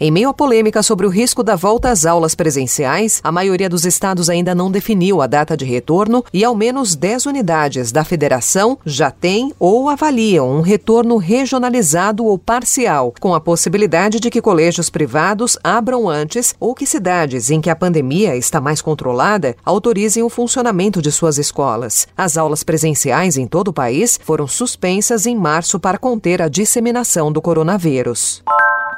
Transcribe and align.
Em 0.00 0.12
meio 0.12 0.28
à 0.28 0.34
polêmica 0.34 0.80
sobre 0.80 1.06
o 1.06 1.10
risco 1.10 1.42
da 1.42 1.56
volta 1.56 1.90
às 1.90 2.06
aulas 2.06 2.32
presenciais, 2.32 3.20
a 3.24 3.32
maioria 3.32 3.68
dos 3.68 3.84
estados 3.84 4.30
ainda 4.30 4.54
não 4.54 4.70
definiu 4.70 5.20
a 5.20 5.26
data 5.26 5.56
de 5.56 5.64
retorno 5.64 6.24
e 6.32 6.44
ao 6.44 6.54
menos 6.54 6.94
10 6.94 7.26
unidades 7.26 7.90
da 7.90 8.04
federação 8.04 8.78
já 8.86 9.10
têm 9.10 9.52
ou 9.58 9.88
avaliam 9.88 10.48
um 10.48 10.60
retorno 10.60 11.16
regionalizado 11.16 12.24
ou 12.24 12.38
parcial, 12.38 13.12
com 13.18 13.34
a 13.34 13.40
possibilidade 13.40 14.20
de 14.20 14.30
que 14.30 14.40
colégios 14.40 14.88
privados 14.88 15.58
abram 15.64 16.08
antes 16.08 16.54
ou 16.60 16.76
que 16.76 16.86
cidades 16.86 17.50
em 17.50 17.60
que 17.60 17.68
a 17.68 17.74
pandemia 17.74 18.36
está 18.36 18.60
mais 18.60 18.80
controlada 18.80 19.56
autorizem 19.64 20.22
o 20.22 20.28
funcionamento 20.28 21.02
de 21.02 21.10
suas 21.10 21.38
escolas. 21.38 22.06
As 22.16 22.36
aulas 22.36 22.62
presenciais 22.62 23.36
em 23.36 23.48
todo 23.48 23.68
o 23.68 23.74
país 23.74 24.16
foram 24.22 24.46
suspensas 24.46 25.26
em 25.26 25.36
março 25.36 25.80
para 25.80 25.98
conter 25.98 26.40
a 26.40 26.46
disseminação 26.46 27.32
do 27.32 27.42
coronavírus. 27.42 28.44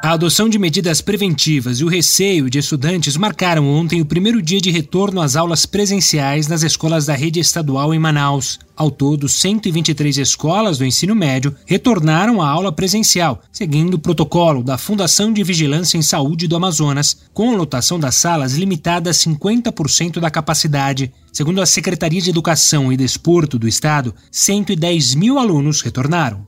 A 0.02 0.12
adoção 0.12 0.48
de 0.48 0.58
medidas 0.58 1.02
preventivas 1.02 1.78
e 1.78 1.84
o 1.84 1.88
receio 1.88 2.48
de 2.48 2.58
estudantes 2.58 3.18
marcaram 3.18 3.68
ontem 3.68 4.00
o 4.00 4.06
primeiro 4.06 4.40
dia 4.40 4.58
de 4.58 4.70
retorno 4.70 5.20
às 5.20 5.36
aulas 5.36 5.66
presenciais 5.66 6.48
nas 6.48 6.62
escolas 6.62 7.04
da 7.04 7.14
rede 7.14 7.38
estadual 7.38 7.92
em 7.92 7.98
Manaus. 7.98 8.58
Ao 8.74 8.90
todo, 8.90 9.28
123 9.28 10.16
escolas 10.16 10.78
do 10.78 10.86
ensino 10.86 11.14
médio 11.14 11.54
retornaram 11.66 12.40
à 12.40 12.48
aula 12.48 12.72
presencial, 12.72 13.42
seguindo 13.52 13.94
o 13.94 13.98
protocolo 13.98 14.62
da 14.62 14.78
Fundação 14.78 15.30
de 15.34 15.44
Vigilância 15.44 15.98
em 15.98 16.02
Saúde 16.02 16.48
do 16.48 16.56
Amazonas, 16.56 17.24
com 17.34 17.50
a 17.50 17.56
lotação 17.56 18.00
das 18.00 18.14
salas 18.14 18.54
limitada 18.54 19.10
a 19.10 19.12
50% 19.12 20.18
da 20.18 20.30
capacidade. 20.30 21.12
Segundo 21.30 21.60
a 21.60 21.66
Secretaria 21.66 22.22
de 22.22 22.30
Educação 22.30 22.90
e 22.90 22.96
Desporto 22.96 23.58
do 23.58 23.68
Estado, 23.68 24.14
110 24.32 25.14
mil 25.14 25.38
alunos 25.38 25.82
retornaram. 25.82 26.46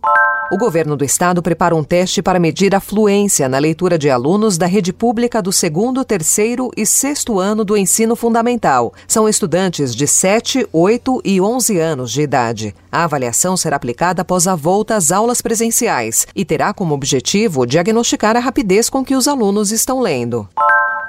O 0.53 0.59
governo 0.59 0.99
do 0.99 1.03
estado 1.03 1.43
prepara 1.43 1.75
um 1.75 1.83
teste 1.83 2.21
para 2.21 2.39
medir 2.39 2.75
a 2.75 2.81
fluência 2.81 3.49
na 3.49 3.59
leitura 3.59 3.97
de 3.97 4.11
alunos 4.11 4.59
da 4.59 4.67
rede 4.67 4.93
pública 4.93 5.41
do 5.41 5.51
segundo, 5.51 6.05
terceiro 6.05 6.71
e 6.77 6.85
sexto 6.85 7.41
ano 7.41 7.65
do 7.65 7.75
ensino 7.75 8.15
fundamental. 8.15 8.93
São 9.09 9.27
estudantes 9.27 9.95
de 9.95 10.07
7, 10.07 10.69
8 10.71 11.23
e 11.25 11.41
11 11.41 11.79
anos 11.79 12.13
de 12.13 12.21
idade. 12.21 12.75
A 12.93 13.05
avaliação 13.05 13.57
será 13.57 13.77
aplicada 13.77 14.21
após 14.21 14.47
a 14.47 14.55
volta 14.55 14.95
às 14.95 15.11
aulas 15.11 15.41
presenciais 15.41 16.27
e 16.37 16.45
terá 16.45 16.75
como 16.75 16.95
objetivo 16.95 17.65
diagnosticar 17.65 18.37
a 18.37 18.41
rapidez 18.41 18.91
com 18.91 19.03
que 19.03 19.17
os 19.17 19.27
alunos 19.27 19.73
estão 19.73 20.01
lendo. 20.01 20.47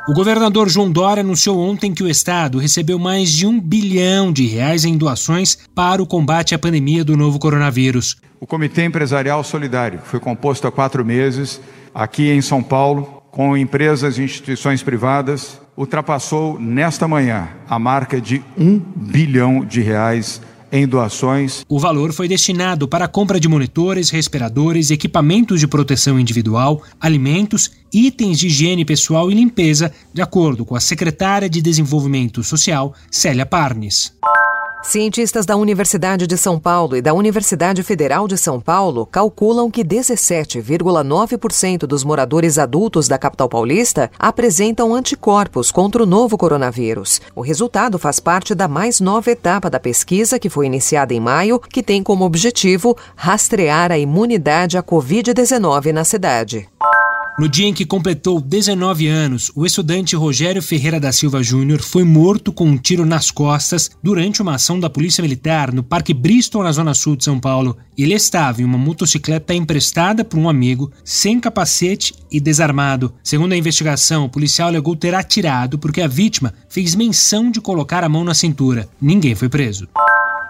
O 0.05 0.11
governador 0.11 0.67
João 0.67 0.91
Dória 0.91 1.21
anunciou 1.21 1.57
ontem 1.57 1.93
que 1.93 2.03
o 2.03 2.09
estado 2.09 2.57
recebeu 2.57 2.99
mais 2.99 3.31
de 3.31 3.47
um 3.47 3.57
bilhão 3.57 4.33
de 4.33 4.45
reais 4.45 4.83
em 4.83 4.97
doações 4.97 5.57
para 5.73 6.03
o 6.03 6.05
combate 6.05 6.53
à 6.53 6.59
pandemia 6.59 7.05
do 7.05 7.15
novo 7.15 7.39
coronavírus. 7.39 8.17
O 8.37 8.45
Comitê 8.45 8.83
Empresarial 8.83 9.41
Solidário 9.45 10.01
foi 10.03 10.19
composto 10.19 10.67
há 10.67 10.71
quatro 10.73 11.05
meses 11.05 11.61
aqui 11.95 12.29
em 12.29 12.41
São 12.41 12.61
Paulo, 12.61 13.23
com 13.31 13.55
empresas 13.55 14.17
e 14.17 14.23
instituições 14.23 14.83
privadas, 14.83 15.57
ultrapassou 15.77 16.59
nesta 16.59 17.07
manhã 17.07 17.47
a 17.69 17.79
marca 17.79 18.19
de 18.19 18.43
um 18.57 18.81
bilhão 18.93 19.63
de 19.63 19.79
reais 19.79 20.41
em 20.73 20.87
doações. 20.87 21.63
O 21.69 21.79
valor 21.79 22.11
foi 22.11 22.27
destinado 22.27 22.87
para 22.87 23.05
a 23.05 23.07
compra 23.07 23.39
de 23.39 23.47
monitores, 23.47 24.09
respiradores, 24.09 24.89
equipamentos 24.89 25.59
de 25.59 25.67
proteção 25.67 26.19
individual, 26.19 26.81
alimentos, 26.99 27.69
itens 27.93 28.39
de 28.39 28.47
higiene 28.47 28.83
pessoal 28.83 29.31
e 29.31 29.35
limpeza, 29.35 29.93
de 30.11 30.21
acordo 30.23 30.65
com 30.65 30.75
a 30.75 30.79
secretária 30.79 31.47
de 31.47 31.61
Desenvolvimento 31.61 32.43
Social, 32.43 32.95
Célia 33.11 33.45
Parnes. 33.45 34.11
Cientistas 34.83 35.45
da 35.45 35.55
Universidade 35.55 36.27
de 36.27 36.37
São 36.37 36.59
Paulo 36.59 36.97
e 36.97 37.01
da 37.01 37.13
Universidade 37.13 37.81
Federal 37.81 38.27
de 38.27 38.37
São 38.37 38.59
Paulo 38.59 39.05
calculam 39.05 39.71
que 39.71 39.81
17,9% 39.81 41.87
dos 41.87 42.03
moradores 42.03 42.59
adultos 42.59 43.07
da 43.07 43.17
capital 43.17 43.47
paulista 43.47 44.11
apresentam 44.19 44.93
anticorpos 44.93 45.71
contra 45.71 46.03
o 46.03 46.05
novo 46.05 46.37
coronavírus. 46.37 47.21
O 47.33 47.39
resultado 47.39 47.97
faz 47.97 48.19
parte 48.19 48.53
da 48.53 48.67
mais 48.67 48.99
nova 48.99 49.31
etapa 49.31 49.69
da 49.69 49.79
pesquisa, 49.79 50.37
que 50.37 50.49
foi 50.49 50.65
iniciada 50.65 51.13
em 51.13 51.19
maio, 51.19 51.59
que 51.59 51.81
tem 51.81 52.03
como 52.03 52.25
objetivo 52.25 52.97
rastrear 53.15 53.89
a 53.89 53.97
imunidade 53.97 54.77
à 54.77 54.83
Covid-19 54.83 55.93
na 55.93 56.03
cidade. 56.03 56.67
No 57.37 57.49
dia 57.49 57.65
em 57.65 57.73
que 57.73 57.83
completou 57.83 58.39
19 58.39 59.07
anos, 59.07 59.51
o 59.55 59.65
estudante 59.65 60.15
Rogério 60.15 60.61
Ferreira 60.61 60.99
da 60.99 61.11
Silva 61.11 61.41
Júnior 61.41 61.81
foi 61.81 62.03
morto 62.03 62.53
com 62.53 62.65
um 62.65 62.77
tiro 62.77 63.07
nas 63.07 63.31
costas 63.31 63.89
durante 64.03 64.39
uma 64.39 64.53
ação 64.53 64.79
da 64.79 64.87
Polícia 64.87 65.23
Militar 65.23 65.73
no 65.73 65.81
Parque 65.81 66.13
Bristol, 66.13 66.61
na 66.61 66.71
Zona 66.71 66.93
Sul 66.93 67.15
de 67.15 67.23
São 67.23 67.39
Paulo. 67.39 67.75
Ele 67.97 68.13
estava 68.13 68.61
em 68.61 68.65
uma 68.65 68.77
motocicleta 68.77 69.51
emprestada 69.51 70.23
por 70.23 70.37
um 70.37 70.47
amigo, 70.47 70.91
sem 71.03 71.39
capacete 71.39 72.13
e 72.31 72.39
desarmado. 72.39 73.11
Segundo 73.23 73.53
a 73.53 73.57
investigação, 73.57 74.25
o 74.25 74.29
policial 74.29 74.67
alegou 74.67 74.95
ter 74.95 75.15
atirado 75.15 75.79
porque 75.79 76.01
a 76.01 76.07
vítima 76.07 76.53
fez 76.69 76.93
menção 76.93 77.49
de 77.49 77.59
colocar 77.59 78.03
a 78.03 78.09
mão 78.09 78.23
na 78.23 78.35
cintura. 78.35 78.87
Ninguém 79.01 79.33
foi 79.33 79.49
preso. 79.49 79.87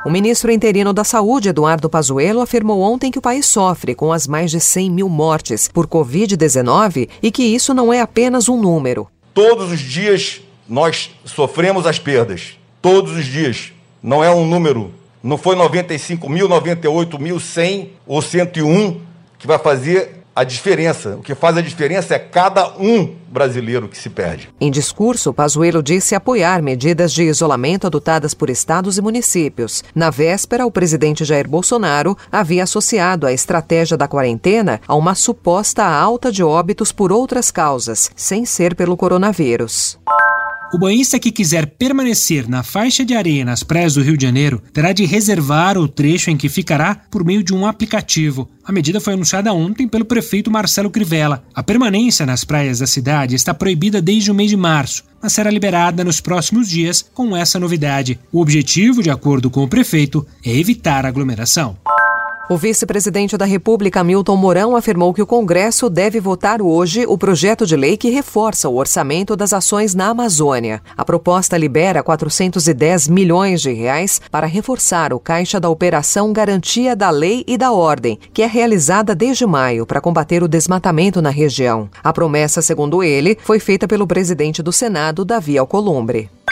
O 0.05 0.09
ministro 0.09 0.51
interino 0.51 0.91
da 0.91 1.05
Saúde, 1.05 1.47
Eduardo 1.47 1.89
Pazuello, 1.89 2.41
afirmou 2.41 2.81
ontem 2.81 3.09
que 3.09 3.17
o 3.17 3.21
país 3.21 3.45
sofre 3.45 3.95
com 3.95 4.11
as 4.11 4.27
mais 4.27 4.51
de 4.51 4.59
100 4.59 4.91
mil 4.91 5.07
mortes 5.07 5.69
por 5.69 5.87
Covid-19 5.87 7.07
e 7.21 7.31
que 7.31 7.41
isso 7.41 7.73
não 7.73 7.93
é 7.93 8.01
apenas 8.01 8.49
um 8.49 8.59
número. 8.59 9.07
Todos 9.33 9.71
os 9.71 9.79
dias 9.79 10.41
nós 10.67 11.09
sofremos 11.23 11.85
as 11.85 11.99
perdas. 11.99 12.57
Todos 12.81 13.13
os 13.13 13.23
dias. 13.23 13.71
Não 14.01 14.21
é 14.21 14.29
um 14.29 14.45
número. 14.45 14.93
Não 15.23 15.37
foi 15.37 15.55
95 15.55 16.27
mil, 16.27 16.49
98 16.49 17.17
mil, 17.17 17.39
100 17.39 17.91
ou 18.05 18.21
101 18.21 18.99
que 19.39 19.47
vai 19.47 19.57
fazer 19.57 20.22
a 20.35 20.43
diferença. 20.43 21.17
O 21.17 21.21
que 21.21 21.35
faz 21.35 21.57
a 21.57 21.61
diferença 21.61 22.15
é 22.15 22.19
cada 22.19 22.77
um 22.77 23.15
brasileiro 23.29 23.87
que 23.87 23.97
se 23.97 24.09
perde. 24.09 24.49
Em 24.61 24.69
discurso, 24.69 25.33
Pazuello 25.33 25.81
disse 25.81 26.15
apoiar 26.15 26.61
medidas 26.61 27.11
de 27.11 27.23
isolamento 27.23 27.87
adotadas 27.87 28.33
por 28.33 28.49
estados 28.49 28.97
e 28.97 29.01
municípios. 29.01 29.83
Na 29.93 30.09
véspera, 30.09 30.65
o 30.65 30.71
presidente 30.71 31.25
Jair 31.25 31.47
Bolsonaro 31.47 32.15
havia 32.31 32.63
associado 32.63 33.25
a 33.25 33.33
estratégia 33.33 33.97
da 33.97 34.07
quarentena 34.07 34.79
a 34.87 34.95
uma 34.95 35.15
suposta 35.15 35.83
alta 35.83 36.31
de 36.31 36.43
óbitos 36.43 36.91
por 36.91 37.11
outras 37.11 37.49
causas, 37.49 38.11
sem 38.15 38.45
ser 38.45 38.75
pelo 38.75 38.95
coronavírus. 38.95 39.97
O 40.73 40.77
banhista 40.79 41.19
que 41.19 41.31
quiser 41.31 41.67
permanecer 41.67 42.49
na 42.49 42.63
faixa 42.63 43.05
de 43.05 43.13
areia 43.13 43.45
nas 43.45 43.61
praias 43.61 43.93
do 43.93 44.01
Rio 44.01 44.17
de 44.17 44.25
Janeiro 44.25 44.59
terá 44.73 44.91
de 44.91 45.05
reservar 45.05 45.77
o 45.77 45.87
trecho 45.87 46.31
em 46.31 46.35
que 46.35 46.49
ficará 46.49 46.95
por 47.11 47.23
meio 47.23 47.43
de 47.43 47.53
um 47.53 47.67
aplicativo. 47.67 48.49
A 48.63 48.71
medida 48.71 48.99
foi 48.99 49.13
anunciada 49.13 49.53
ontem 49.53 49.87
pelo 49.87 50.03
prefeito 50.03 50.49
Marcelo 50.49 50.89
Crivella. 50.89 51.43
A 51.53 51.61
permanência 51.61 52.25
nas 52.25 52.43
praias 52.43 52.79
da 52.79 52.87
cidade 52.87 53.35
está 53.35 53.53
proibida 53.53 54.01
desde 54.01 54.31
o 54.31 54.33
mês 54.33 54.49
de 54.49 54.57
março, 54.57 55.03
mas 55.21 55.33
será 55.33 55.51
liberada 55.51 56.03
nos 56.03 56.19
próximos 56.19 56.67
dias 56.67 57.05
com 57.13 57.37
essa 57.37 57.59
novidade. 57.59 58.19
O 58.31 58.41
objetivo, 58.41 59.03
de 59.03 59.11
acordo 59.11 59.51
com 59.51 59.61
o 59.61 59.67
prefeito, 59.67 60.25
é 60.43 60.57
evitar 60.57 61.05
aglomeração. 61.05 61.77
O 62.49 62.57
vice-presidente 62.57 63.37
da 63.37 63.45
República, 63.45 64.03
Milton 64.03 64.35
Mourão, 64.35 64.75
afirmou 64.75 65.13
que 65.13 65.21
o 65.21 65.25
Congresso 65.25 65.89
deve 65.89 66.19
votar 66.19 66.61
hoje 66.61 67.05
o 67.07 67.17
projeto 67.17 67.65
de 67.65 67.77
lei 67.77 67.95
que 67.95 68.09
reforça 68.09 68.67
o 68.67 68.75
orçamento 68.75 69.33
das 69.33 69.53
ações 69.53 69.95
na 69.95 70.09
Amazônia. 70.09 70.81
A 70.97 71.05
proposta 71.05 71.57
libera 71.57 72.03
410 72.03 73.07
milhões 73.07 73.61
de 73.61 73.71
reais 73.71 74.19
para 74.29 74.45
reforçar 74.45 75.13
o 75.13 75.21
caixa 75.21 75.57
da 75.57 75.69
Operação 75.69 76.33
Garantia 76.33 76.97
da 76.97 77.09
Lei 77.09 77.45
e 77.47 77.57
da 77.57 77.71
Ordem, 77.71 78.19
que 78.33 78.41
é 78.41 78.45
realizada 78.45 79.15
desde 79.15 79.45
maio 79.45 79.85
para 79.85 80.01
combater 80.01 80.43
o 80.43 80.47
desmatamento 80.47 81.21
na 81.21 81.29
região. 81.29 81.89
A 82.03 82.11
promessa, 82.11 82.61
segundo 82.61 83.01
ele, 83.01 83.37
foi 83.41 83.57
feita 83.57 83.87
pelo 83.87 84.05
presidente 84.05 84.61
do 84.61 84.73
Senado, 84.73 85.23
Davi 85.23 85.57
Alcolumbre. 85.57 86.29